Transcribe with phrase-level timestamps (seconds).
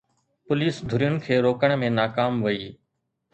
[0.45, 2.67] police ڌرين کي روڪڻ ۾ ناڪام وئي